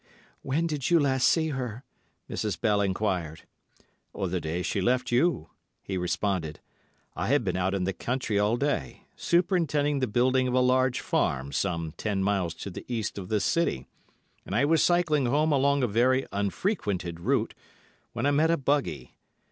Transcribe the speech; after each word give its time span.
"When 0.41 0.65
did 0.65 0.89
you 0.89 0.99
last 0.99 1.29
see 1.29 1.49
her?" 1.49 1.83
Mrs. 2.27 2.59
Bell 2.59 2.81
enquired. 2.81 3.43
"The 4.15 4.41
day 4.41 4.63
she 4.63 4.81
left 4.81 5.11
you," 5.11 5.51
he 5.83 5.95
responded. 5.95 6.59
"I 7.15 7.27
had 7.27 7.43
been 7.43 7.55
out 7.55 7.75
in 7.75 7.83
the 7.83 7.93
country 7.93 8.39
all 8.39 8.57
day, 8.57 9.05
superintending 9.15 9.99
the 9.99 10.07
building 10.07 10.47
of 10.47 10.55
a 10.55 10.59
large 10.59 11.01
farm 11.01 11.51
some 11.51 11.91
ten 11.97 12.23
miles 12.23 12.55
to 12.65 12.71
the 12.71 12.83
east 12.91 13.19
of 13.19 13.29
this 13.29 13.45
city, 13.45 13.85
and 14.43 14.55
I 14.55 14.65
was 14.65 14.81
cycling 14.81 15.27
home 15.27 15.51
along 15.51 15.83
a 15.83 15.87
very 15.87 16.25
unfrequented 16.31 17.19
route, 17.19 17.53
when 18.13 18.25
I 18.25 18.31
met 18.31 18.49
a 18.49 18.57
buggy. 18.57 19.19